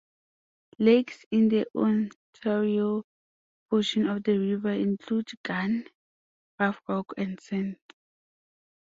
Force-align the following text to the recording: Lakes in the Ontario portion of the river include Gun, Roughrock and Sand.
Lakes 0.79 1.27
in 1.29 1.47
the 1.49 1.67
Ontario 1.75 3.03
portion 3.69 4.07
of 4.07 4.23
the 4.23 4.35
river 4.39 4.71
include 4.71 5.27
Gun, 5.43 5.85
Roughrock 6.59 7.13
and 7.19 7.39
Sand. 7.39 7.77